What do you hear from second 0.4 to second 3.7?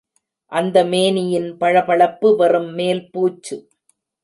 அந்த மேனியின் பளபளப்பு, வெறும் மேல் பூச்சு!